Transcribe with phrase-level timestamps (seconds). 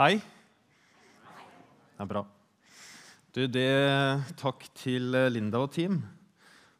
[0.00, 0.14] Hei.
[0.16, 2.22] Det er bra.
[3.36, 3.64] Du, det
[4.40, 5.98] Takk til eh, Linda og team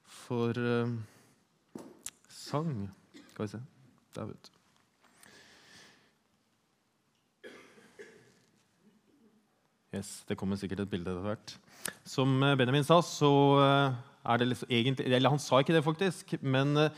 [0.08, 0.94] for uh,
[2.32, 2.70] sang.
[3.34, 3.60] Skal vi se
[4.16, 4.56] Der, vet du.
[9.98, 11.54] Yes, Det kommer sikkert et bilde etter hvert.
[12.08, 16.38] Som eh, Benjamin sa, så er det liksom egentlig Eller han sa ikke det, faktisk.
[16.40, 16.88] Men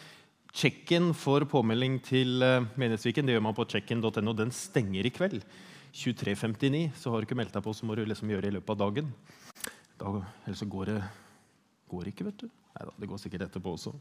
[0.54, 2.38] check-in for påmelding til
[2.78, 4.38] Menighetsviken det gjør man på check-in.no.
[4.38, 5.42] Den stenger i kveld.
[5.92, 6.88] 23.59.
[6.98, 8.74] Så har du ikke meldt deg på, så må du liksom gjøre det i løpet
[8.74, 9.12] av dagen.
[10.00, 11.00] Da, ellers så går det
[11.92, 12.48] går ikke, vet du.
[12.72, 13.92] Neida, det går sikkert etterpå også.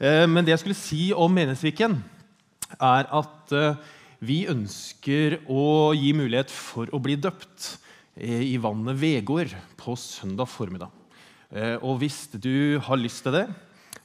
[0.00, 1.98] Eh, men det jeg skulle si om Menighetsviken,
[2.80, 3.82] er at eh,
[4.24, 7.74] vi ønsker å gi mulighet for å bli døpt
[8.16, 10.94] eh, i vannet Vegård på søndag formiddag.
[11.52, 13.44] Eh, og hvis du har lyst til det,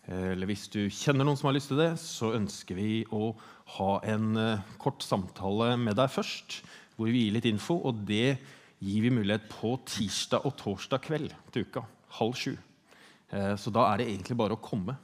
[0.05, 3.31] eh, eller hvis du kjenner noen som har lyst til det, så ønsker vi å
[3.77, 6.59] ha en eh, kort samtale med deg først,
[7.01, 7.79] hvor vi gir litt info.
[7.89, 8.37] Og det
[8.81, 11.85] gir vi mulighet på tirsdag og torsdag kveld til uka.
[12.17, 12.53] Halv sju.
[13.31, 14.97] Eh, Så da er det egentlig bare å komme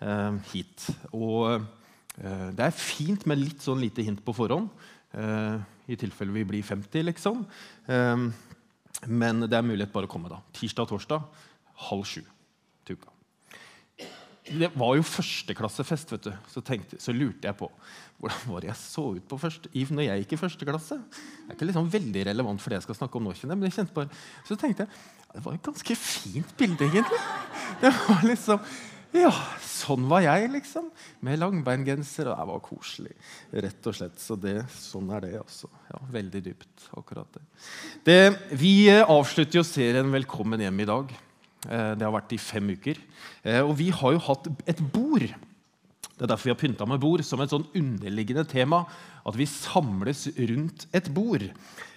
[0.00, 0.88] eh, hit.
[1.12, 4.70] Og eh, det er fint med litt sånn lite hint på forhånd,
[5.86, 7.38] i tilfelle vi blir 50, liksom.
[7.86, 10.42] Men det er mulighet bare å komme da.
[10.52, 11.46] Tirsdag og torsdag
[11.86, 12.20] halv sju
[12.84, 13.15] til uka.
[14.46, 16.32] Det var jo førsteklassefest, vet du.
[16.52, 17.70] Så, tenkte, så lurte jeg på
[18.16, 20.96] hvordan var det jeg så ut på første, når jeg gikk i første klasse.
[21.12, 23.34] Det er ikke liksom veldig relevant for det jeg skal snakke om nå.
[23.36, 24.92] jeg, men jeg kjente bare, Så tenkte jeg
[25.36, 27.18] det var et ganske fint bilde, egentlig.
[27.82, 28.62] Det var liksom,
[29.16, 30.88] Ja, sånn var jeg, liksom.
[31.24, 32.30] Med langbeingenser.
[32.30, 33.12] Og det var koselig.
[33.52, 34.16] Rett og slett.
[34.22, 35.68] Så det, sånn er det, altså.
[35.90, 37.44] Ja, Veldig dypt, akkurat det.
[38.08, 41.16] det vi avslutter jo serien Velkommen hjem i dag.
[41.70, 42.96] Eh, Det har vært i fem uker.
[43.44, 45.26] Eh, Og vi har jo hatt et bord.
[46.16, 48.86] Det er derfor vi har pynta med bord som et sånn underliggende tema.
[49.26, 51.42] At vi samles rundt et bord.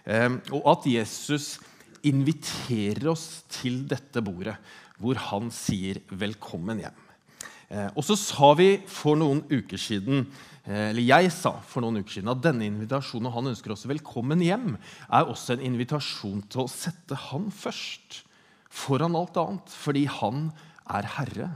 [0.06, 1.60] Eh, Og at Jesus
[2.04, 4.56] inviterer oss til dette bordet,
[5.00, 7.94] hvor han sier 'velkommen hjem'.
[7.96, 10.26] Og så sa vi for noen uker siden
[10.66, 14.78] eller jeg sa for noen uker siden at denne invitasjonen han ønsker oss velkommen hjem,
[15.12, 18.24] er også en invitasjon til å sette han først
[18.70, 19.74] foran alt annet.
[19.74, 20.50] Fordi han
[20.90, 21.50] er herre,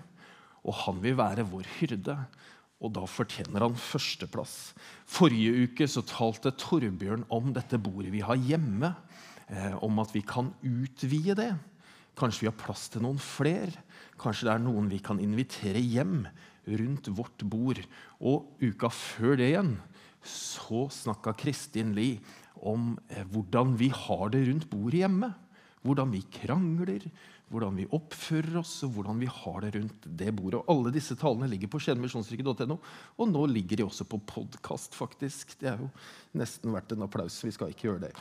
[0.63, 2.17] og han vil være vår hyrde.
[2.83, 4.73] Og da fortjener han førsteplass.
[5.07, 8.91] Forrige uke så talte Torbjørn om dette bordet vi har hjemme.
[9.47, 11.51] Eh, om at vi kan utvide det.
[12.17, 13.83] Kanskje vi har plass til noen flere.
[14.21, 16.25] Kanskje det er noen vi kan invitere hjem
[16.79, 17.81] rundt vårt bord.
[18.23, 19.75] Og uka før det igjen
[20.23, 22.21] så snakka Kristin Lie
[22.63, 25.33] om eh, hvordan vi har det rundt bordet hjemme.
[25.83, 27.05] Hvordan vi krangler,
[27.53, 30.61] hvordan vi oppfører oss, og hvordan vi har det rundt det bordet.
[30.61, 32.77] Og alle disse talene ligger på skjenmisjonskirke.no,
[33.19, 35.53] og nå ligger de også på podkast, faktisk.
[35.59, 35.89] Det er jo
[36.39, 37.41] nesten verdt en applaus.
[37.45, 38.13] Vi skal ikke gjøre det.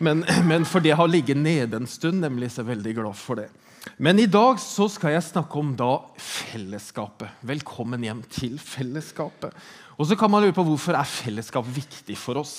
[0.00, 3.20] Men, men for det har ligget nede en stund, nemlig, så er jeg veldig glad
[3.20, 3.50] for det.
[3.96, 7.40] Men i dag så skal jeg snakke om da fellesskapet.
[7.48, 9.56] Velkommen hjem til fellesskapet.
[10.00, 12.54] Og så kan man lure på hvorfor er fellesskap viktig for oss.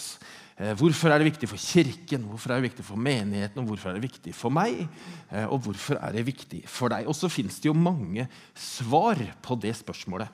[0.62, 3.90] Eh, Hvorfor er det viktig for Kirken, hvorfor er det viktig for menigheten, og hvorfor
[3.90, 4.84] er det viktig for meg?
[5.32, 7.08] Eh, Og hvorfor er det viktig for deg?
[7.08, 10.30] Og så fins det jo mange svar på det spørsmålet.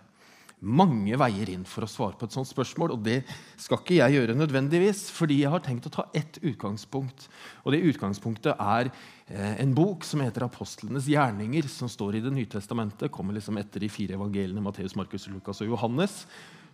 [0.59, 3.23] Mange veier inn for å svare på et sånt spørsmål, og det
[3.61, 7.29] skal ikke jeg gjøre nødvendigvis, fordi jeg har tenkt å ta ett utgangspunkt.
[7.63, 8.89] Og det utgangspunktet er
[9.29, 13.57] eh, en bok som heter 'Apostlenes gjerninger', som står i Det nye testamentet, kommer liksom
[13.57, 16.25] etter de fire evangeliene Matteus, Markus, Lukas og Johannes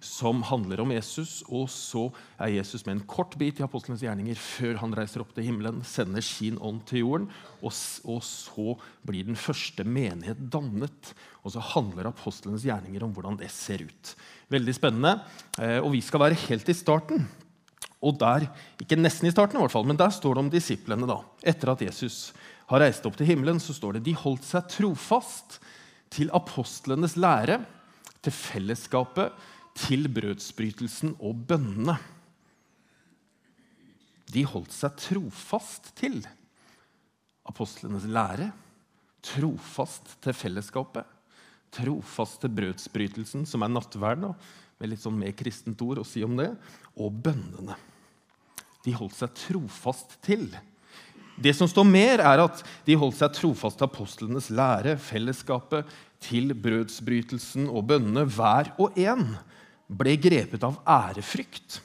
[0.04, 1.42] som handler om Jesus.
[1.48, 5.32] Og så er Jesus med en kort bit i apostlenes gjerninger før han reiser opp
[5.36, 7.30] til himmelen, sender sin ånd til jorden,
[7.64, 7.72] og,
[8.12, 8.76] og så
[9.08, 11.14] blir den første menighet dannet.
[11.44, 14.14] Og så handler apostlenes gjerninger om hvordan det ser ut.
[14.54, 15.18] Veldig spennende.
[15.58, 17.26] Eh, Og vi skal være helt i starten.
[18.04, 18.50] Og der,
[18.84, 21.08] ikke nesten i starten, i hvert fall, men der står det om disiplene.
[21.08, 21.22] da.
[21.40, 22.34] Etter at Jesus
[22.68, 25.62] har reist opp til himmelen, så står det de holdt seg trofast
[26.14, 27.62] til apostlenes lære,
[28.24, 29.32] til fellesskapet,
[29.78, 31.98] til brødsbrytelsen og bønnene.
[34.34, 36.22] De holdt seg trofast til
[37.50, 38.52] apostlenes lære,
[39.24, 41.06] trofast til fellesskapet,
[41.74, 44.34] trofast til brødsbrytelsen, som er nattverden,
[44.80, 46.50] med litt sånn mer kristent ord å si om det,
[47.00, 47.78] og bønnene.
[48.84, 50.50] De holdt seg trofast til.
[51.40, 55.88] Det som står mer, er at de holdt seg trofast til apostlenes lære, fellesskapet,
[56.24, 58.26] til brødsbrytelsen og bønnene.
[58.32, 59.34] Hver og en
[59.98, 61.80] ble grepet av ærefrykt,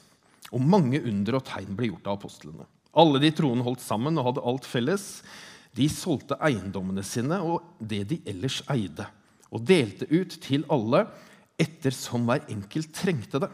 [0.55, 2.65] og mange under og tegn ble gjort av apostlene.
[2.97, 5.05] Alle de troende holdt sammen og hadde alt felles.
[5.77, 9.05] De solgte eiendommene sine og det de ellers eide,
[9.53, 11.05] og delte ut til alle
[11.59, 13.51] ettersom hver enkelt trengte det.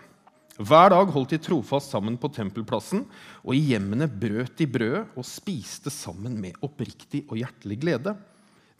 [0.56, 3.04] Hver dag holdt de trofast sammen på tempelplassen,
[3.44, 8.16] og i hjemmene brøt de brødet og spiste sammen med oppriktig og hjertelig glede.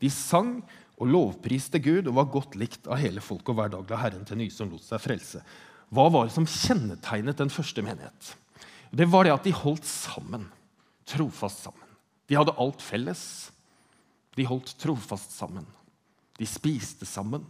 [0.00, 0.62] De sang
[0.96, 4.24] og lovpriste Gud og var godt likt av hele folket, og hver dag la Herren
[4.28, 5.42] til nye som lot seg frelse.
[5.92, 8.32] Hva var det som kjennetegnet den første menighet?
[8.96, 10.48] Det var det at de holdt sammen.
[11.06, 11.84] Trofast sammen.
[12.26, 13.22] De hadde alt felles.
[14.36, 15.66] De holdt trofast sammen.
[16.36, 17.44] De spiste sammen.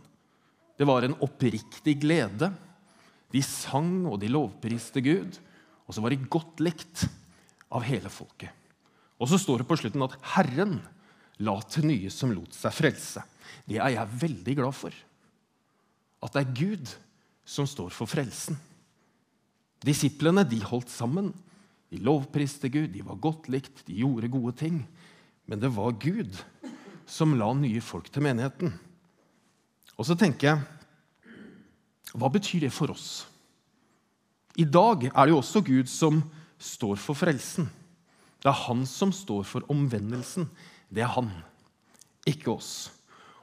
[0.77, 2.51] Det var en oppriktig glede.
[3.33, 5.39] De sang og de lovpriste Gud,
[5.87, 7.07] og så var de godt likt
[7.75, 8.53] av hele folket.
[9.17, 10.79] Og så står det på slutten at Herren
[11.43, 13.23] la til nye som lot seg frelse.
[13.69, 14.95] Det er jeg veldig glad for.
[16.23, 16.95] At det er Gud
[17.47, 18.59] som står for frelsen.
[19.85, 21.31] Disiplene de holdt sammen.
[21.93, 24.81] De lovpriste Gud, de var godt likt, de gjorde gode ting.
[25.47, 26.35] Men det var Gud
[27.07, 28.73] som la nye folk til menigheten.
[29.97, 33.27] Og så tenker jeg hva betyr det for oss?
[34.57, 36.23] I dag er det jo også Gud som
[36.57, 37.69] står for frelsen.
[38.41, 40.49] Det er han som står for omvendelsen.
[40.89, 41.29] Det er han,
[42.29, 42.89] ikke oss.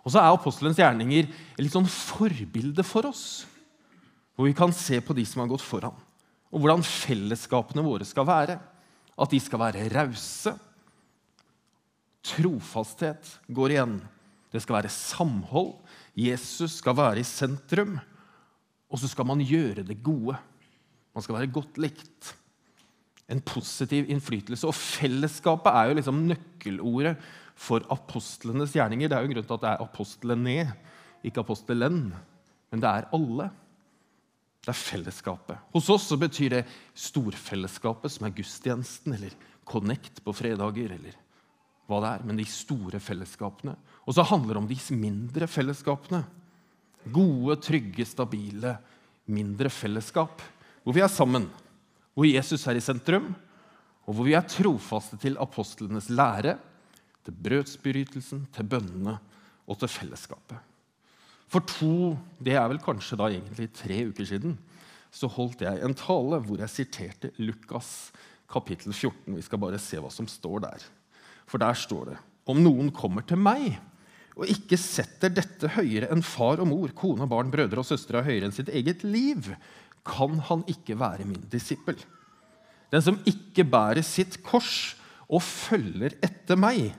[0.03, 3.45] Og så er apostelens gjerninger et litt sånn forbilde for oss.
[4.35, 5.95] Hvor vi kan se på de som har gått foran,
[6.53, 8.59] og hvordan fellesskapene våre skal være.
[9.13, 10.53] At de skal være rause.
[12.25, 13.97] Trofasthet går igjen.
[14.53, 15.75] Det skal være samhold.
[16.17, 17.97] Jesus skal være i sentrum.
[18.89, 20.37] Og så skal man gjøre det gode.
[21.13, 22.33] Man skal være godt likt.
[23.29, 24.69] En positiv innflytelse.
[24.69, 27.15] Og fellesskapet er jo liksom nøkkelordet
[27.55, 29.09] for apostlenes gjerninger.
[29.09, 30.55] Det er jo en grunn til at det er apostlene,
[31.23, 31.99] ikke apostelen.
[32.73, 33.49] Men det er alle.
[34.63, 35.59] Det er fellesskapet.
[35.75, 36.63] Hos oss så betyr det
[36.97, 39.35] storfellesskapet, som er gudstjenesten, eller
[39.67, 41.15] Connect på fredager, eller
[41.87, 42.23] hva det er.
[42.27, 43.75] Men de store fellesskapene.
[44.07, 46.23] Og så handler det om de mindre fellesskapene.
[47.13, 48.77] Gode, trygge, stabile,
[49.27, 50.41] mindre fellesskap.
[50.83, 51.47] Hvor vi er sammen,
[52.15, 53.31] hvor Jesus er i sentrum,
[54.03, 56.57] og hvor vi er trofaste til apostlenes lære,
[57.23, 59.17] til brødsbrytelsen, til bønnene
[59.67, 60.57] og til fellesskapet.
[61.51, 64.57] For to, det er vel kanskje da egentlig tre uker siden,
[65.13, 68.11] så holdt jeg en tale hvor jeg siterte Lukas
[68.49, 69.35] kapittel 14.
[69.35, 70.85] Vi skal bare se hva som står der.
[71.45, 73.77] For der står det om noen kommer til meg
[74.33, 78.49] og ikke setter dette høyere enn far og mor, kone, barn, brødre og søstre høyere
[78.49, 79.51] enn sitt eget liv,
[80.03, 81.99] kan han ikke være min disippel.
[82.89, 84.95] Den som ikke bærer sitt kors
[85.29, 86.91] og følger etter meg,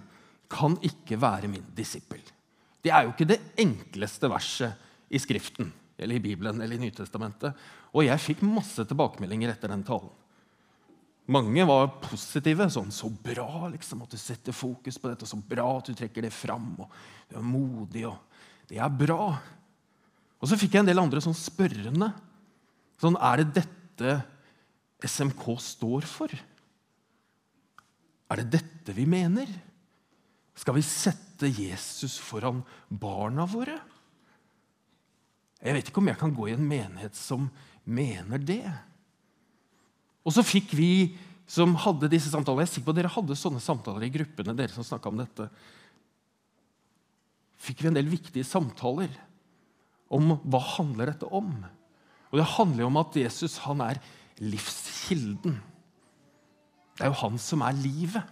[0.50, 2.20] kan ikke være min disippel.
[2.84, 7.54] Det er jo ikke det enkleste verset i Skriften eller i Bibelen eller i Nytestamentet.
[7.94, 10.12] Og jeg fikk masse tilbakemeldinger etter den talen.
[11.26, 12.68] Mange var positive.
[12.68, 15.26] sånn, 'Så bra liksom, at du setter fokus på dette.
[15.26, 16.76] Så bra at du trekker det fram.
[16.78, 16.90] og
[17.28, 18.06] Du er modig.
[18.06, 18.18] og
[18.68, 19.40] Det er bra.
[20.40, 22.12] Og så fikk jeg en del andre sånn spørrende.
[23.00, 24.24] Sånn, Er det dette
[25.02, 26.28] SMK står for?
[28.30, 29.46] Er det dette vi mener?
[30.54, 33.76] Skal vi sette Jesus foran barna våre?
[35.64, 37.48] Jeg vet ikke om jeg kan gå i en menighet som
[37.84, 38.66] mener det.
[40.24, 40.90] Og så fikk vi
[41.50, 44.56] som hadde disse samtalene Jeg er sikker på at dere hadde sånne samtaler i gruppene.
[44.56, 45.48] dere som om dette.
[47.60, 49.12] Fikk vi en del viktige samtaler
[50.12, 51.50] om hva handler dette om.
[52.30, 54.00] Og Det handler jo om at Jesus han er
[54.40, 55.60] livskilden.
[56.94, 58.22] Det er jo han som er livet.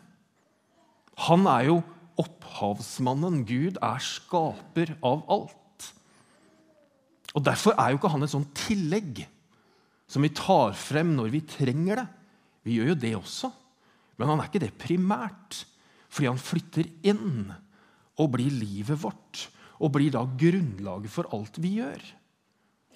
[1.28, 1.82] Han er jo
[2.20, 3.42] opphavsmannen.
[3.48, 5.88] Gud er skaper av alt.
[7.32, 9.24] Og Derfor er jo ikke han et sånt tillegg
[10.12, 12.08] som vi tar frem når vi trenger det.
[12.68, 13.48] Vi gjør jo det også.
[14.20, 15.62] Men han er ikke det primært,
[16.12, 17.48] fordi han flytter inn
[18.20, 19.46] og blir livet vårt.
[19.82, 22.02] Og blir da grunnlaget for alt vi gjør.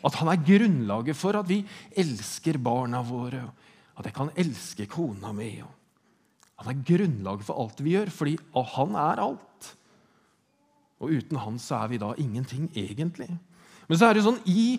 [0.07, 1.63] At han er grunnlaget for at vi
[1.99, 3.43] elsker barna våre,
[3.97, 5.57] at jeg kan elske kona mi.
[6.63, 8.37] Han er grunnlaget for alt vi gjør, fordi
[8.77, 9.73] han er alt.
[11.03, 13.29] Og uten han så er vi da ingenting, egentlig.
[13.87, 14.79] Men så er det sånn i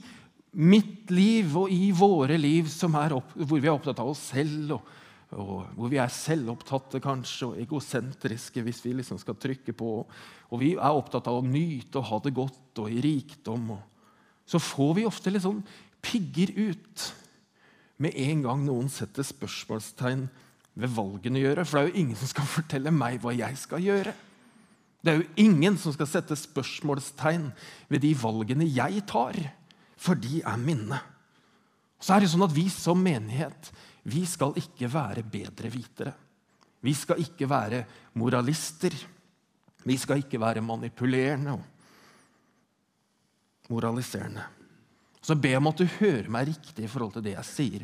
[0.57, 4.87] mitt liv og i våre liv opp, hvor vi er opptatt av oss selv, og,
[5.37, 9.91] og, hvor vi er selvopptatte kanskje, og egosentriske hvis vi liksom skal trykke på.
[10.49, 13.75] Og vi er opptatt av å nyte og ha det godt og i rikdom.
[13.77, 13.85] Og,
[14.47, 15.61] så får vi ofte litt sånn
[16.01, 17.07] pigger ut
[18.01, 20.27] med en gang noen setter spørsmålstegn
[20.85, 21.65] valgene å gjøre.
[21.65, 24.13] For det er jo ingen som skal fortelle meg hva jeg skal gjøre.
[25.01, 27.51] Det er jo ingen som skal sette spørsmålstegn
[27.89, 29.37] ved de valgene jeg tar
[29.97, 30.99] for de er minne.
[31.97, 33.71] Så er det sånn at Vi som menighet
[34.07, 36.13] vi skal ikke være bedre vitere.
[36.79, 38.93] Vi skal ikke være moralister.
[39.83, 41.63] Vi skal ikke være manipulerende og
[43.73, 44.45] moraliserende.
[45.19, 47.83] Så be om at du hører meg riktig i forhold til det jeg sier.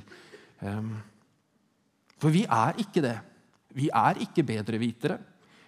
[0.63, 0.95] Um,
[2.23, 3.17] for vi er ikke det.
[3.75, 5.17] Vi er ikke bedrevitere.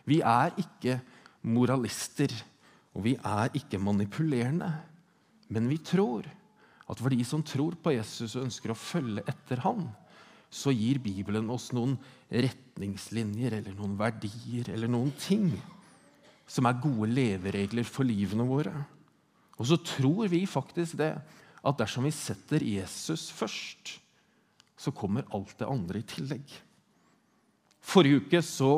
[0.07, 1.01] Vi er ikke
[1.51, 2.31] moralister.
[2.95, 4.71] Og vi er ikke manipulerende.
[5.51, 6.23] Men vi tror
[6.85, 9.89] at for de som tror på Jesus og ønsker å følge etter han,
[10.47, 11.97] så gir Bibelen oss noen
[12.31, 15.49] retningslinjer eller noen verdier eller noen ting
[16.47, 18.77] som er gode leveregler for livene våre.
[19.57, 21.11] Og så tror vi faktisk det,
[21.65, 23.97] at dersom vi setter Jesus først,
[24.77, 26.55] så kommer alt det andre i tillegg.
[27.85, 28.71] Forrige uke så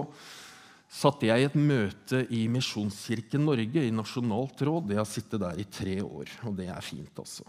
[0.88, 4.92] satte jeg i et møte i Misjonskirken Norge, i Nasjonalt råd.
[4.94, 7.48] Jeg har sittet der i tre år, og det er fint, altså.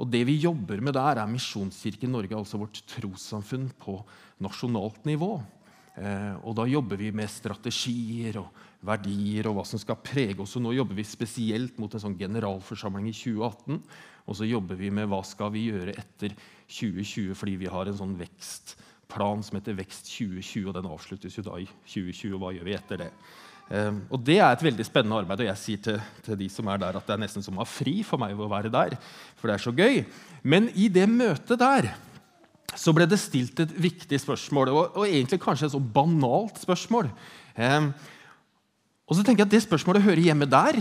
[0.00, 4.00] Og Det vi jobber med der, er Misjonskirken Norge, altså vårt trossamfunn på
[4.42, 5.36] nasjonalt nivå.
[5.94, 8.48] Eh, og Da jobber vi med strategier og
[8.82, 10.56] verdier og hva som skal prege oss.
[10.56, 13.82] Og nå jobber vi spesielt mot en sånn generalforsamling i 2018.
[14.28, 16.34] Og så jobber vi med hva skal vi gjøre etter
[16.70, 20.68] 2020, fordi vi har en sånn vekstplan som heter Vekst 2020.
[20.68, 22.36] og Den avsluttes jo da i 2020.
[22.40, 23.10] Hva gjør vi etter det?
[23.72, 26.68] Um, og Det er et veldig spennende arbeid, og jeg sier til, til, de som
[26.68, 28.96] er der, at det er nesten som å ha fri for meg å være der.
[29.40, 30.02] For det er så gøy.
[30.42, 31.92] Men i det møtet der
[32.78, 37.10] så ble det stilt et viktig spørsmål, og, og egentlig kanskje et så banalt spørsmål.
[37.58, 37.90] Um,
[39.08, 40.78] og så tenker jeg at Det spørsmålet hører hjemme der,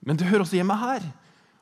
[0.00, 1.04] men det hører også hjemme her.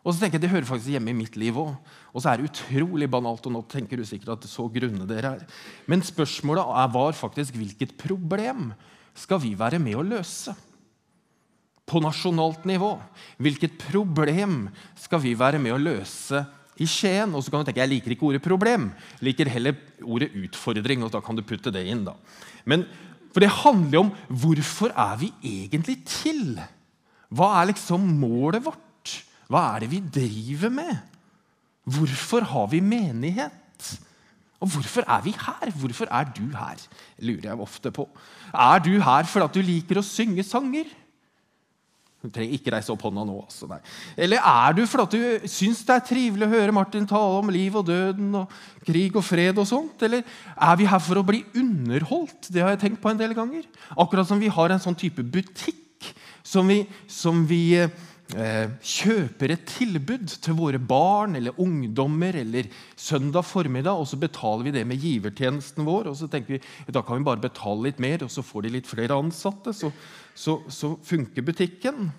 [0.04, 1.72] Og så tenker jeg det hører faktisk hjemme i mitt liv òg.
[2.12, 5.38] Og så er det utrolig banalt, og nå tenker du sikkert at så grunne dere
[5.38, 5.46] er.
[5.88, 8.74] Men spørsmålet var faktisk hvilket problem
[9.16, 10.52] skal vi være med å løse?
[11.88, 12.92] På nasjonalt nivå.
[13.40, 14.68] Hvilket problem
[15.00, 16.44] skal vi være med å løse
[16.80, 17.32] i Skien?
[17.32, 21.04] Og så kan du tenke, Jeg liker ikke ordet 'problem', jeg liker heller ordet 'utfordring'.
[21.04, 22.14] og da kan du putte det inn da.
[22.66, 22.84] Men
[23.32, 26.60] for det handler om hvorfor er vi egentlig til?
[27.32, 28.78] Hva er liksom målet vårt?
[29.50, 30.96] Hva er det vi driver med?
[31.84, 33.92] Hvorfor har vi menighet?
[34.64, 35.70] Og hvorfor er vi her?
[35.76, 36.80] Hvorfor er du her?
[37.18, 38.08] lurer jeg ofte på.
[38.54, 40.88] Er du her fordi du liker å synge sanger?
[42.24, 43.36] Du trenger ikke reise opp hånda nå.
[43.44, 43.68] Altså.
[44.16, 47.76] Eller er du fordi du syns det er trivelig å høre Martin tale om liv
[47.76, 48.54] og døden og
[48.86, 50.00] krig og fred og sånt?
[50.06, 50.24] Eller
[50.56, 52.48] er vi her for å bli underholdt?
[52.48, 53.68] Det har jeg tenkt på en del ganger.
[53.92, 55.84] Akkurat som vi har en sånn type butikk
[56.44, 57.92] som vi, som vi eh,
[58.24, 64.72] kjøper et tilbud til våre barn eller ungdommer eller søndag formiddag, og så betaler vi
[64.74, 66.08] det med givertjenesten vår.
[66.08, 68.76] og så tenker vi da kan vi bare betale litt mer, og så får de
[68.78, 69.76] litt flere ansatte.
[69.76, 69.92] så
[70.34, 72.10] så, så funker butikken?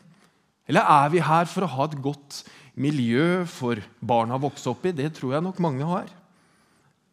[0.66, 2.42] Eller er vi her for å ha et godt
[2.80, 4.96] miljø for barna å vokse opp i?
[4.96, 6.08] Det tror jeg nok mange har.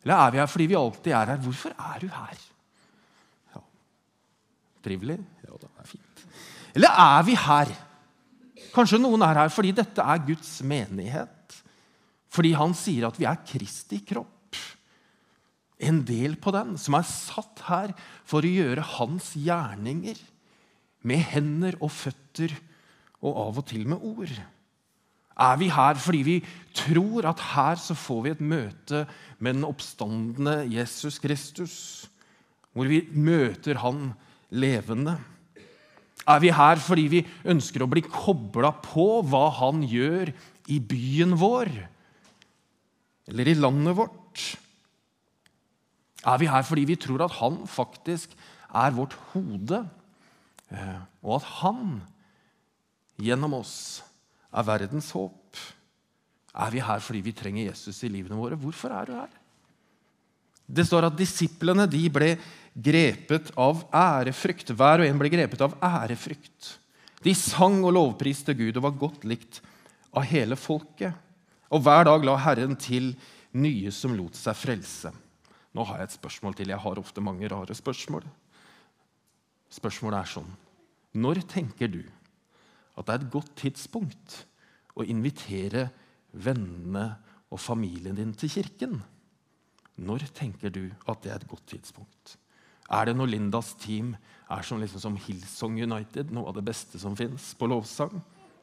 [0.02, 1.42] Eller er vi her fordi vi alltid er her?
[1.42, 2.44] Hvorfor er du her?
[3.54, 3.62] Ja.
[4.86, 5.18] Trivelig?
[5.44, 6.24] Ja, det er fint.
[6.72, 7.74] Eller er vi her?
[8.72, 11.58] Kanskje noen er her fordi dette er Guds menighet.
[12.32, 14.56] Fordi han sier at vi er Kristi kropp.
[15.82, 17.92] En del på den, som er satt her
[18.28, 20.20] for å gjøre hans gjerninger
[21.02, 22.54] med hender og føtter
[23.22, 24.32] og av og til med ord?
[25.42, 26.36] Er vi her fordi vi
[26.76, 29.04] tror at her så får vi et møte
[29.38, 31.76] med den oppstandende Jesus Kristus?
[32.72, 34.12] Hvor vi møter Han
[34.50, 35.18] levende?
[36.28, 40.30] Er vi her fordi vi ønsker å bli kobla på hva Han gjør
[40.70, 41.70] i byen vår?
[43.30, 44.44] Eller i landet vårt?
[46.22, 48.36] Er vi her fordi vi tror at Han faktisk
[48.70, 49.82] er vårt hode?
[50.72, 51.98] Eh, og at han
[53.20, 53.74] gjennom oss
[54.52, 55.60] er verdens håp.
[56.52, 58.56] Er vi her fordi vi trenger Jesus i livene våre?
[58.60, 59.41] Hvorfor er du her?
[60.72, 62.30] Det står at disiplene de ble
[62.72, 64.72] grepet av ærefrykt.
[64.72, 66.76] Hver og en ble grepet av ærefrykt.
[67.22, 69.60] De sang og lovpriste Gud og var godt likt
[70.16, 71.12] av hele folket.
[71.72, 73.12] Og hver dag la Herren til
[73.52, 75.12] nye som lot seg frelse.
[75.72, 76.72] Nå har jeg et spørsmål til.
[76.72, 78.24] Jeg har ofte mange rare spørsmål.
[79.72, 80.50] Spørsmålet er sånn
[81.16, 82.02] Når tenker du
[82.96, 84.42] at det er et godt tidspunkt
[84.96, 85.86] å invitere
[86.32, 87.06] vennene
[87.52, 89.00] og familien din til kirken?
[90.00, 92.36] Når tenker du at det er et godt tidspunkt?
[92.92, 94.14] Er det når Lindas team
[94.52, 98.14] er som, liksom som Hillsong United, noe av det beste som fins på lovsang?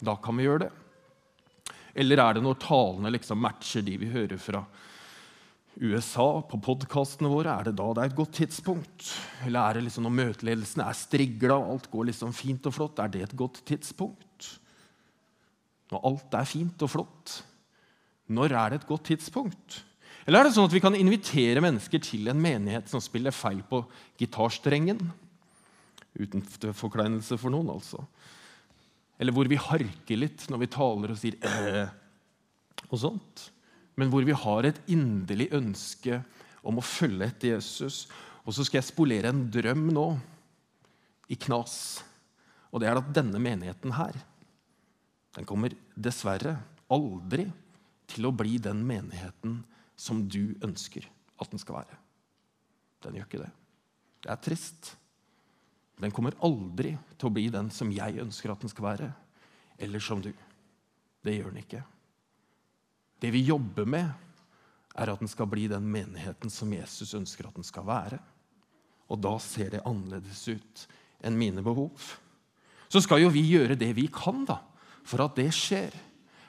[0.01, 0.71] Da kan vi gjøre det.
[1.99, 4.63] Eller er det når talene liksom matcher de vi hører fra
[5.79, 9.11] USA på podkastene våre, er det da det er et godt tidspunkt?
[9.47, 12.99] Eller er det liksom når møteledelsen er strigla og alt går liksom fint og flott,
[12.99, 14.49] er det et godt tidspunkt?
[15.89, 17.37] Når alt er fint og flott,
[18.29, 19.79] når er det et godt tidspunkt?
[20.29, 23.63] Eller er det sånn at vi kan invitere mennesker til en menighet som spiller feil
[23.65, 23.79] på
[24.19, 24.99] gitarstrengen?
[26.13, 26.43] Uten
[26.77, 28.03] forkleinelse for noen, altså.
[29.17, 31.89] Eller hvor vi harker litt når vi taler og sier øh,
[32.91, 33.49] og sånt.
[33.97, 36.21] men hvor vi har et inderlig ønske
[36.61, 38.05] om å følge etter Jesus.
[38.45, 40.05] Og så skal jeg spolere en drøm nå,
[41.27, 42.03] i knas.
[42.69, 44.13] Og det er at denne menigheten her,
[45.35, 47.49] den kommer dessverre aldri
[48.13, 49.59] til å bli den menigheten
[49.99, 51.05] som du ønsker
[51.39, 51.97] at den skal være.
[53.03, 53.51] Den gjør ikke det.
[54.23, 54.93] Det er trist.
[55.99, 59.09] Den kommer aldri til å bli den som jeg ønsker at den skal være,
[59.79, 60.31] eller som du.
[61.23, 61.83] Det gjør den ikke.
[63.19, 64.07] Det vi jobber med,
[64.99, 68.19] er at den skal bli den menigheten som Jesus ønsker at den skal være.
[69.11, 70.85] Og da ser det annerledes ut
[71.25, 71.99] enn mine behov.
[72.89, 74.59] Så skal jo vi gjøre det vi kan da,
[75.07, 75.93] for at det skjer.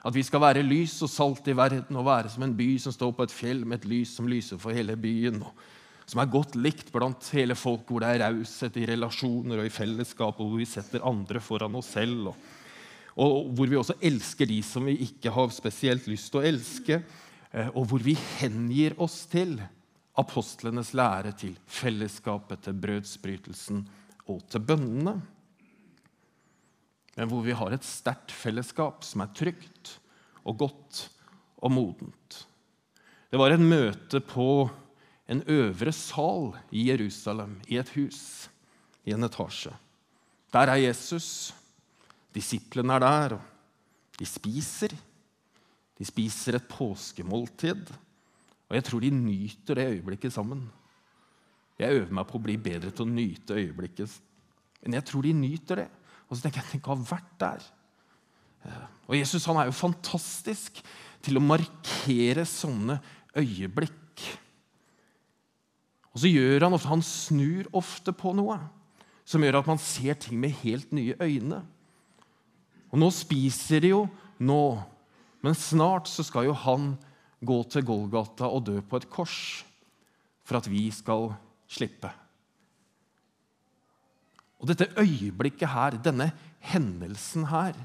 [0.04, 2.94] At vi skal være lys og salt i verden og være som en by som
[2.94, 5.42] står på et fjell med et lys som lyser for hele byen.
[5.42, 5.52] og
[6.10, 9.70] som er godt likt blant hele folk, hvor det er raushet i relasjoner og i
[9.70, 12.32] fellesskap, og hvor vi setter andre foran oss selv.
[12.32, 12.40] Og,
[13.14, 16.98] og, hvor vi også elsker de som vi ikke har spesielt lyst til å elske.
[17.52, 19.54] Eh, og hvor vi hengir oss til
[20.18, 23.84] apostlenes lære, til fellesskapet, til brødsbrytelsen
[24.26, 25.20] og til bønnene
[27.28, 29.96] hvor vi har et sterkt fellesskap som er trygt
[30.46, 31.02] og godt
[31.60, 32.38] og modent.
[33.30, 34.68] Det var et møte på
[35.30, 38.48] en øvre sal i Jerusalem, i et hus,
[39.06, 39.72] i en etasje.
[40.50, 41.54] Der er Jesus.
[42.34, 44.94] Disiplene er der, og de spiser.
[45.98, 47.90] De spiser et påskemåltid,
[48.70, 50.62] og jeg tror de nyter det øyeblikket sammen.
[51.78, 54.12] Jeg øver meg på å bli bedre til å nyte øyeblikket,
[54.82, 55.88] men jeg tror de nyter det.
[56.30, 57.64] Og så tenker jeg tenk å ha vært der.
[59.10, 60.78] Og Jesus han er jo fantastisk
[61.24, 63.00] til å markere sånne
[63.38, 64.24] øyeblikk.
[66.10, 68.58] Og så gjør han ofte, han snur ofte på noe
[69.30, 71.60] som gjør at man ser ting med helt nye øyne.
[72.90, 74.04] Og nå spiser de jo
[74.42, 74.62] nå,
[75.44, 76.94] men snart så skal jo han
[77.40, 79.38] gå til Golgata og dø på et kors
[80.44, 81.30] for at vi skal
[81.70, 82.10] slippe.
[84.60, 86.30] Og dette øyeblikket her, denne
[86.72, 87.76] hendelsen her,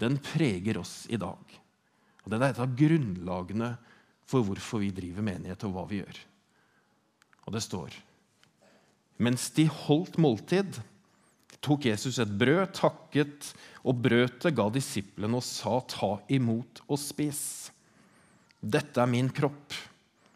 [0.00, 1.60] den preger oss i dag.
[2.24, 3.74] Og Det er et av grunnlagene
[4.24, 6.18] for hvorfor vi driver menighet, og hva vi gjør.
[7.44, 8.00] Og det står
[9.22, 10.80] Mens de holdt måltid,
[11.62, 13.52] tok Jesus et brød, takket
[13.84, 17.70] og brøtet, ga disiplene og sa, 'Ta imot og spis'.
[18.58, 19.72] Dette er min kropp.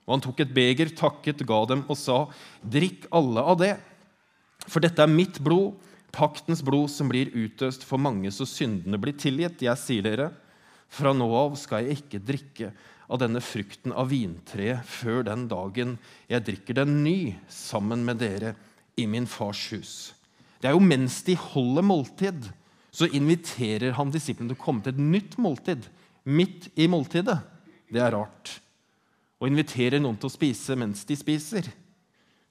[0.06, 2.28] Og han tok et beger, takket, ga dem og sa,
[2.62, 3.80] 'Drikk alle av det'.
[4.66, 5.76] For dette er mitt blod,
[6.14, 9.62] paktens blod, som blir utøst for mange så syndene blir tilgitt.
[9.62, 10.30] Jeg sier dere,
[10.88, 12.70] fra nå av skal jeg ikke drikke
[13.08, 15.96] av denne frukten av vintreet før den dagen
[16.28, 17.18] jeg drikker den ny
[17.52, 18.54] sammen med dere
[18.98, 19.92] i min fars hus.
[20.58, 22.48] Det er jo mens de holder måltid,
[22.90, 25.86] så inviterer han disiplene til å komme til et nytt måltid
[26.28, 27.38] midt i måltidet.
[27.88, 28.58] Det er rart.
[29.38, 31.68] Å invitere noen til å spise mens de spiser.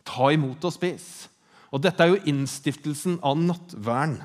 [0.07, 1.27] Ta imot og spis.
[1.73, 4.21] Og Dette er jo innstiftelsen av nattverden.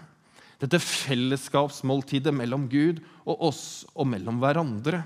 [0.62, 3.64] Dette fellesskapsmåltidet mellom Gud og oss
[3.96, 5.02] og mellom hverandre.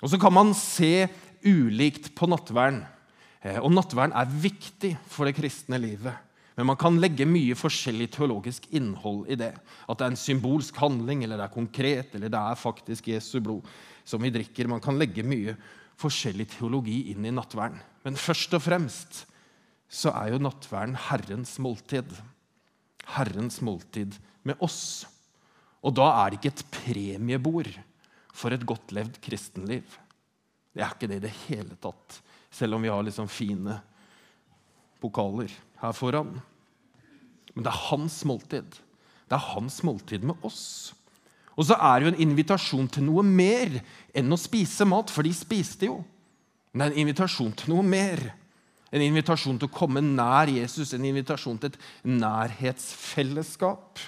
[0.00, 1.08] Og Så kan man se
[1.42, 2.84] ulikt på nattverden.
[3.42, 6.14] Eh, og nattverden er viktig for det kristne livet.
[6.56, 9.54] Men man kan legge mye forskjellig teologisk innhold i det.
[9.88, 13.40] At det er en symbolsk handling, eller det er konkret, eller det er faktisk Jesu
[13.40, 13.66] blod
[14.04, 14.68] som vi drikker.
[14.68, 15.56] Man kan legge mye
[16.00, 17.80] forskjellig teologi inn i nattverden.
[18.04, 19.24] Men først og fremst
[19.90, 22.12] så er jo nattverden Herrens måltid.
[23.16, 24.14] Herrens måltid
[24.46, 25.06] med oss.
[25.82, 27.72] Og da er det ikke et premiebord
[28.36, 29.86] for et godt levd kristenliv.
[30.70, 32.20] Det er ikke det i det hele tatt,
[32.54, 33.80] selv om vi har liksom fine
[35.02, 35.50] pokaler
[35.80, 36.36] her foran.
[37.54, 38.78] Men det er hans måltid.
[39.26, 40.92] Det er hans måltid med oss.
[41.58, 43.80] Og så er det jo en invitasjon til noe mer
[44.16, 45.98] enn å spise mat, for de spiste jo.
[46.70, 48.22] Men det er en invitasjon til noe mer.
[48.90, 51.78] En invitasjon til å komme nær Jesus, en invitasjon til et
[52.10, 54.00] nærhetsfellesskap.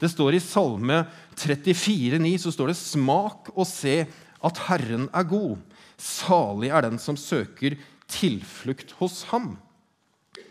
[0.00, 1.02] Det står I Salme
[1.36, 4.06] 34,9 så står det 'Smak og se
[4.42, 5.60] at Herren er god'.
[6.00, 7.76] Salig er den som søker
[8.08, 9.58] tilflukt hos ham.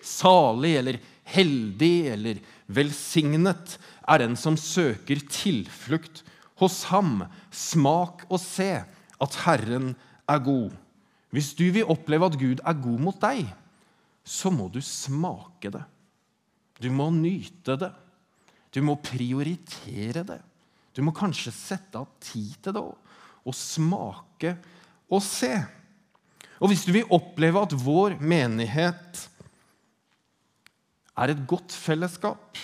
[0.05, 6.23] Salig eller heldig eller velsignet er den som søker tilflukt
[6.61, 7.25] hos ham.
[7.49, 8.83] Smak og se
[9.19, 9.95] at Herren
[10.29, 10.71] er god.
[11.33, 13.49] Hvis du vil oppleve at Gud er god mot deg,
[14.23, 15.83] så må du smake det.
[16.79, 17.91] Du må nyte det.
[18.71, 20.39] Du må prioritere det.
[20.93, 24.53] Du må kanskje sette av tid til det og smake
[25.09, 25.53] og se.
[26.59, 29.23] Og hvis du vil oppleve at vår menighet
[31.19, 32.59] er et godt fellesskap,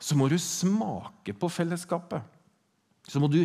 [0.00, 2.22] så må du smake på fellesskapet.
[3.06, 3.42] Så må du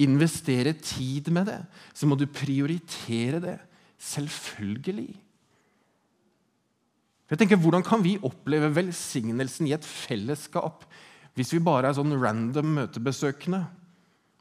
[0.00, 1.60] investere tid med det,
[1.94, 3.58] så må du prioritere det.
[4.00, 5.12] Selvfølgelig.
[7.30, 10.86] Jeg tenker, Hvordan kan vi oppleve velsignelsen i et fellesskap
[11.38, 13.60] hvis vi bare er sånn random møtebesøkende?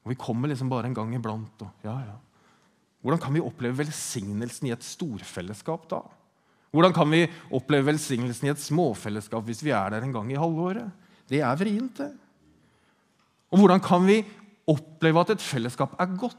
[0.02, 1.62] Og vi kommer liksom bare en gang iblant.
[1.62, 2.16] Og, ja, ja.
[3.06, 6.02] Hvordan kan vi oppleve velsignelsen i et storfellesskap da?
[6.74, 7.22] Hvordan kan vi
[7.56, 10.90] oppleve velsignelsen i et småfellesskap hvis vi er der en gang i halvåret?
[11.30, 12.10] Det er vrient, det.
[13.54, 14.20] Og hvordan kan vi
[14.70, 16.38] oppleve at et fellesskap er godt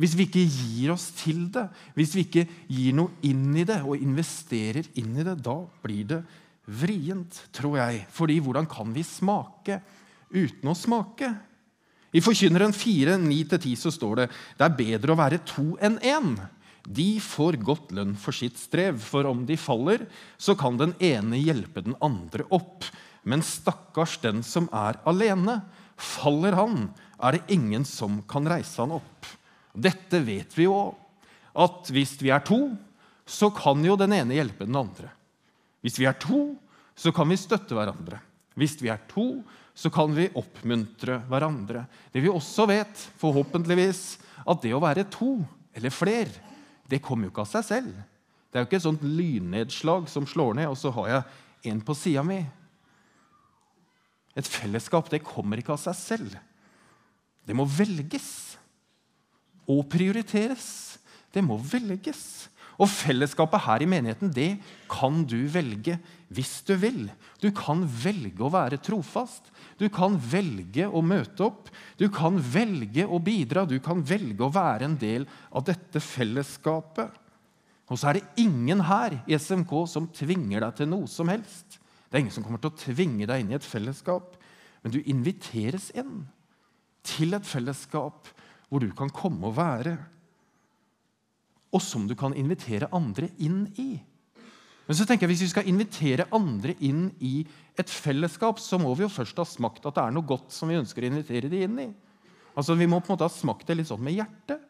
[0.00, 3.78] hvis vi ikke gir oss til det, hvis vi ikke gir noe inn i det
[3.86, 5.36] og investerer inn i det?
[5.38, 6.20] Da blir det
[6.66, 8.00] vrient, tror jeg.
[8.10, 9.78] Fordi hvordan kan vi smake
[10.34, 11.30] uten å smake?
[12.14, 14.26] I Forkynneren 4, 9-10 så står det
[14.58, 16.34] det er bedre å være to enn én.
[16.84, 20.04] De får godt lønn for sitt strev, for om de faller,
[20.36, 22.84] så kan den ene hjelpe den andre opp.
[23.24, 25.62] Men stakkars den som er alene.
[25.96, 26.90] Faller han,
[27.22, 29.30] er det ingen som kan reise han opp.
[29.74, 30.78] Dette vet vi jo
[31.54, 32.74] at hvis vi er to,
[33.26, 35.10] så kan jo den ene hjelpe den andre.
[35.84, 36.54] Hvis vi er to,
[36.94, 38.20] så kan vi støtte hverandre.
[38.58, 39.42] Hvis vi er to,
[39.74, 41.84] så kan vi oppmuntre hverandre.
[42.14, 44.02] Det vi også vet, forhåpentligvis,
[44.46, 45.36] at det å være to
[45.74, 46.30] eller fler,
[46.86, 47.94] det kommer jo ikke av seg selv.
[48.50, 51.80] Det er jo ikke et sånt lynnedslag som slår ned, og så har jeg en
[51.82, 52.38] på sida mi.
[54.38, 56.36] Et fellesskap det kommer ikke av seg selv.
[57.44, 58.53] Det må velges
[59.70, 60.98] og prioriteres.
[61.34, 62.48] Det må velges.
[62.74, 64.56] Og fellesskapet her i menigheten det
[64.90, 65.96] kan du velge
[66.34, 67.04] hvis du vil.
[67.38, 69.52] Du kan velge å være trofast.
[69.78, 71.70] Du kan velge å møte opp.
[72.00, 73.62] Du kan velge å bidra.
[73.68, 77.20] Du kan velge å være en del av dette fellesskapet.
[77.92, 81.78] Og så er det ingen her i SMK som tvinger deg til noe som helst.
[82.08, 84.36] Det er ingen som kommer til å tvinge deg inn i et fellesskap,
[84.84, 86.24] men du inviteres inn
[87.04, 88.28] til et fellesskap
[88.68, 89.96] hvor du kan komme og være,
[91.74, 93.96] og som du kan invitere andre inn i.
[94.84, 97.38] Men så tenker jeg, hvis vi skal invitere andre inn i
[97.80, 100.70] et fellesskap, så må vi jo først ha smakt at det er noe godt som
[100.70, 101.88] vi ønsker å invitere dem inn i.
[102.54, 104.60] Altså, Vi må på en måte ha smakt det litt sånn med hjertet.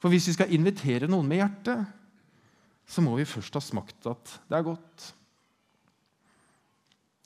[0.00, 1.92] For hvis vi skal invitere noen med hjertet,
[2.86, 5.10] så må vi først ha smakt at det er godt.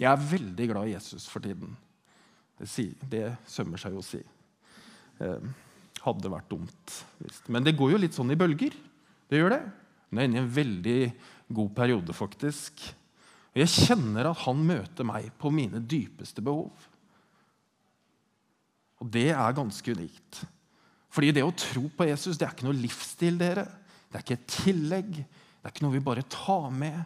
[0.00, 1.76] Jeg er veldig glad i Jesus for tiden.
[2.57, 2.68] Det,
[3.12, 4.22] det sømmer seg jo å si.
[5.21, 5.51] Eh,
[6.01, 6.95] hadde vært dumt.
[7.53, 8.73] Men det går jo litt sånn i bølger.
[9.29, 9.61] Det gjør det.
[10.09, 11.01] Hun er inne i en veldig
[11.59, 12.81] god periode, faktisk.
[13.53, 16.73] Og jeg kjenner at han møter meg på mine dypeste behov.
[19.01, 20.43] Og det er ganske unikt.
[21.11, 23.37] Fordi det å tro på Jesus det er ikke noe livsstil.
[23.41, 23.67] dere.
[24.09, 25.11] Det er ikke et tillegg.
[25.21, 27.03] Det er ikke noe vi bare tar med.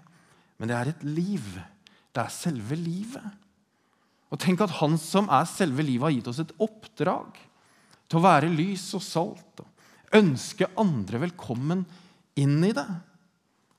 [0.61, 1.49] Men det er et liv.
[2.15, 3.27] Det er selve livet.
[4.31, 7.43] Og tenk at Han som er selve livet, har gitt oss et oppdrag
[8.09, 9.63] til å være lys og salt.
[9.65, 11.85] Og ønske andre velkommen
[12.41, 12.89] inn i det.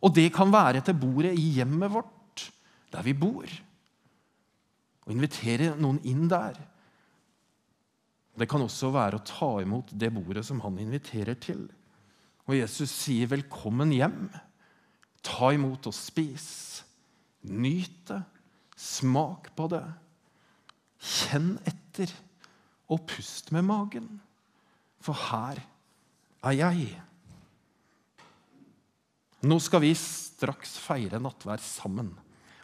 [0.05, 2.45] Og det kan være til bordet i hjemmet vårt,
[2.93, 3.47] der vi bor.
[5.05, 6.57] Og invitere noen inn der.
[8.35, 11.65] Det kan også være å ta imot det bordet som han inviterer til.
[12.45, 14.29] Og Jesus sier 'velkommen hjem'.
[15.23, 16.83] Ta imot og spis.
[17.43, 18.23] Nyt det.
[18.75, 19.85] Smak på det.
[20.99, 22.11] Kjenn etter,
[22.91, 24.07] og pust med magen.
[25.01, 25.61] For her
[26.45, 26.85] er jeg.
[29.45, 32.13] Nå skal vi straks feire nattvær sammen.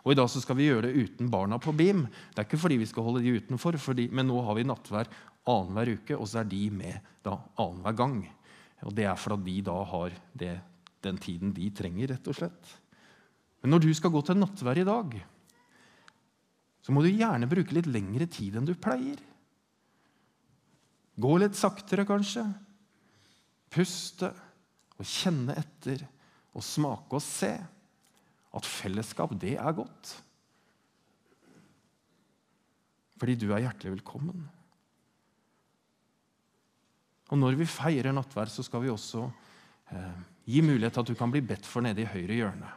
[0.02, 2.08] Og I dag skal vi gjøre det uten barna på BIM.
[2.34, 5.10] Det er ikke fordi vi skal holde de utenfor, fordi, men nå har vi nattvær
[5.52, 8.22] annenhver uke, og så er de med da annenhver gang.
[8.82, 10.56] Og Det er fordi de da har det,
[11.06, 12.74] den tiden de trenger, rett og slett.
[13.62, 15.20] Men når du skal gå til nattvær i dag,
[16.82, 19.22] så må du gjerne bruke litt lengre tid enn du pleier.
[21.20, 22.46] Gå litt saktere, kanskje.
[23.72, 24.32] Puste
[24.98, 26.04] og kjenne etter
[26.56, 27.52] og smake og se
[28.52, 30.16] at fellesskap, det er godt.
[33.22, 34.44] Fordi du er hjertelig velkommen.
[37.32, 39.24] Og når vi feirer nattverd, så skal vi også
[39.94, 40.22] eh,
[40.52, 42.72] gi mulighet til at du kan bli bedt for nede i høyre hjørne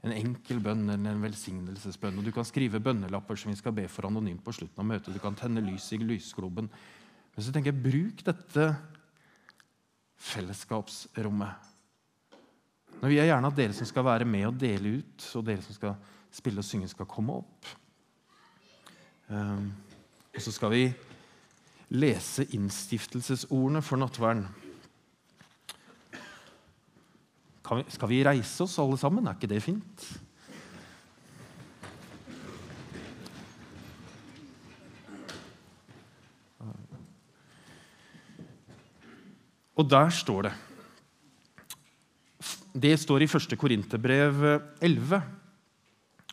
[0.00, 2.18] en enkel bønn eller en velsignelsesbønn.
[2.20, 5.12] Og Du kan skrive bønnelapper som vi skal be for anonymt på slutten av møtet.
[5.14, 6.70] Du kan tenne lys i lysgloben.
[7.34, 8.70] Men så tenker jeg, bruk dette
[10.20, 11.68] fellesskapsrommet.
[13.00, 15.64] Nå vil jeg gjerne at dere som skal være med og dele ut, og dere
[15.64, 15.94] som skal
[16.32, 17.70] spille og synge, skal komme opp.
[19.30, 19.70] Um,
[20.34, 20.82] og så skal vi
[21.90, 24.44] lese innstiftelsesordene for nattverden.
[27.70, 29.28] Vi, skal vi reise oss, alle sammen?
[29.28, 30.06] Er ikke det fint?
[39.80, 40.54] Og der står det
[42.74, 43.56] Det står i 1.
[43.58, 44.42] Korinterbrev
[44.80, 45.22] 11.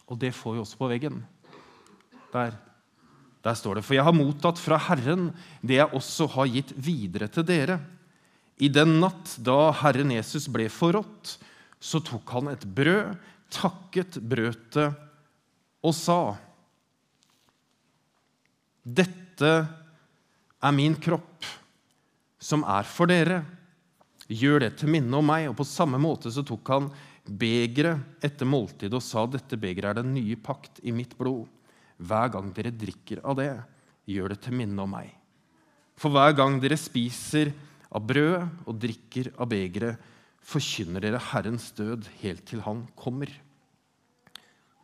[0.08, 1.21] Og det får vi også på veggen.
[2.34, 2.54] Der.
[3.43, 7.28] Der står det, For jeg har mottatt fra Herren det jeg også har gitt videre
[7.32, 7.80] til dere.
[8.58, 11.38] I den natt da Herren Jesus ble forrådt,
[11.80, 13.17] så tok han et brød,
[13.54, 14.89] takket brødet
[15.86, 16.22] og sa
[18.88, 19.52] Dette
[20.63, 21.46] er min kropp,
[22.39, 23.41] som er for dere.
[24.32, 25.50] Gjør det til minne om meg.
[25.52, 26.88] Og på samme måte så tok han
[27.28, 31.46] begeret etter måltidet og sa dette begeret er den nye pakt i mitt blod.
[32.00, 33.52] Hver gang dere drikker av det,
[34.08, 35.12] gjør det til minne om meg.
[36.00, 37.52] For hver gang dere spiser
[37.95, 39.97] av brødet og drikker av begeret,
[40.47, 43.32] forkynner dere Herrens død helt til Han kommer.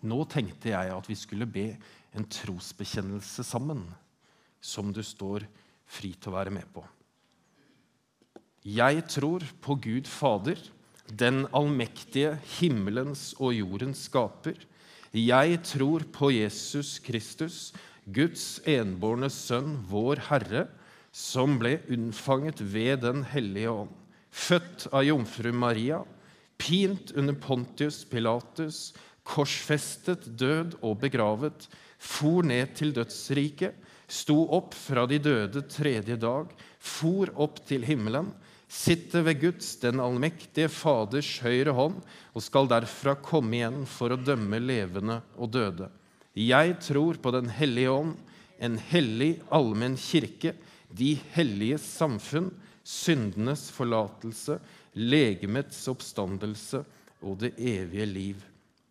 [0.04, 1.70] Nå tenkte jeg at vi skulle be
[2.14, 3.86] en trosbekjennelse sammen,
[4.60, 5.46] som du står
[5.88, 6.84] fri til å være med på.
[8.64, 10.60] Jeg tror på Gud Fader,
[11.08, 14.56] den allmektige himmelens og jordens skaper.
[15.12, 17.74] Jeg tror på Jesus Kristus,
[18.08, 20.68] Guds enbårne Sønn, vår Herre,
[21.14, 23.94] som ble unnfanget ved Den hellige ånd,
[24.34, 26.02] født av jomfru Maria,
[26.58, 31.68] pint under Pontius Pilatus, korsfestet, død og begravet,
[32.02, 33.78] for ned til dødsriket,
[34.10, 36.50] sto opp fra de døde tredje dag,
[36.80, 38.34] for opp til himmelen,
[38.74, 42.02] sitter ved Guds, den allmektige Faders høyre hånd,
[42.34, 45.92] og skal derfra komme igjen for å dømme levende og døde.
[46.34, 48.16] Jeg tror på Den hellige ånd,
[48.58, 50.56] en hellig allmenn kirke,
[50.94, 52.52] de helliges samfunn,
[52.84, 54.60] syndenes forlatelse,
[54.94, 56.84] legemets oppstandelse
[57.24, 58.44] og det evige liv.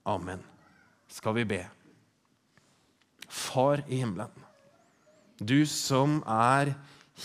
[0.08, 0.40] Amen.
[1.12, 1.60] Skal vi be.
[3.28, 4.32] Far i himmelen,
[5.40, 6.74] du som er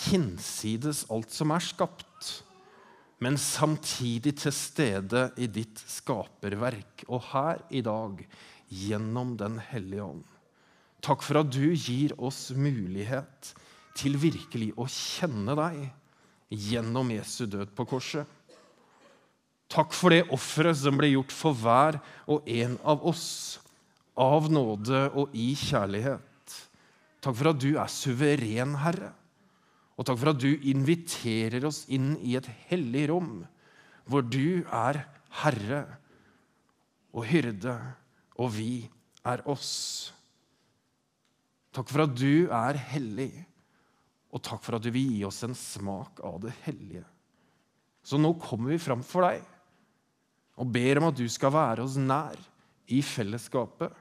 [0.08, 2.30] hinsides alt som er skapt,
[3.24, 8.22] men samtidig til stede i ditt skaperverk, og her i dag
[8.70, 10.26] gjennom Den hellige ånd.
[11.02, 13.54] Takk for at du gir oss mulighet
[13.98, 15.82] til virkelig å kjenne deg
[16.54, 18.26] gjennom Jesu død på korset.
[19.68, 22.00] Takk for det offeret som ble gjort for hver
[22.32, 23.60] og en av oss,
[24.16, 26.56] av nåde og i kjærlighet.
[27.20, 29.12] Takk for at du er suveren, Herre.
[29.98, 33.42] Og takk for at du inviterer oss inn i et hellig rom,
[34.08, 35.02] hvor du er
[35.42, 35.82] herre
[37.18, 37.74] og hyrde,
[38.38, 38.86] og vi
[39.28, 40.14] er oss.
[41.74, 43.32] Takk for at du er hellig.
[44.36, 47.06] Og takk for at du vil gi oss en smak av det hellige.
[48.04, 49.44] Så nå kommer vi fram for deg
[50.58, 52.40] og ber om at du skal være oss nær
[52.90, 53.92] i fellesskapet.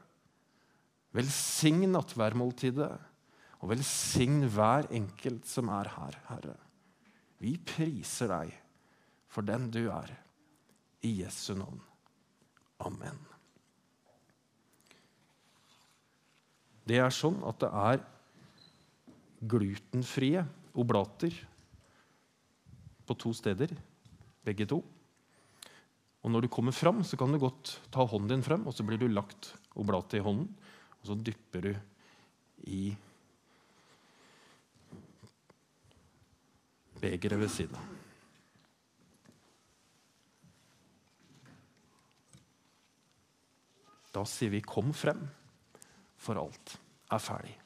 [1.17, 2.93] Velsign nattværmåltidet,
[3.61, 6.57] og velsign hver enkelt som er her, Herre.
[7.41, 8.53] Vi priser deg
[9.29, 10.13] for den du er.
[11.05, 11.81] I Jesu navn.
[12.83, 13.19] Amen.
[16.89, 18.01] Det er sånn at det er
[19.41, 20.45] glutenfrie
[20.77, 21.35] oblater
[23.07, 23.71] på to steder,
[24.45, 24.81] begge to.
[26.27, 28.83] Og Når du kommer fram, så kan du godt ta hånden din frem, og så
[28.83, 30.49] blir du lagt oblatet i hånden.
[31.01, 31.77] Og så dypper du
[32.67, 32.97] i
[36.99, 37.95] begeret ved siden av.
[44.17, 45.29] Da sier vi 'kom frem',
[46.17, 46.79] for alt
[47.13, 47.66] er ferdig.